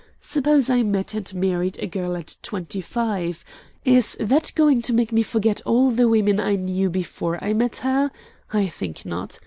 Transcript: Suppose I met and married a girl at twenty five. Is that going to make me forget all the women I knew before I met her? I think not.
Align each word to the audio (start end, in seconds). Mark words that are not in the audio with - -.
Suppose 0.19 0.67
I 0.67 0.81
met 0.81 1.13
and 1.13 1.31
married 1.35 1.77
a 1.77 1.85
girl 1.85 2.17
at 2.17 2.37
twenty 2.41 2.81
five. 2.81 3.45
Is 3.85 4.17
that 4.19 4.51
going 4.55 4.81
to 4.81 4.93
make 4.93 5.11
me 5.11 5.21
forget 5.21 5.61
all 5.63 5.91
the 5.91 6.09
women 6.09 6.39
I 6.39 6.55
knew 6.55 6.89
before 6.89 7.37
I 7.43 7.53
met 7.53 7.75
her? 7.85 8.09
I 8.51 8.65
think 8.65 9.05
not. 9.05 9.39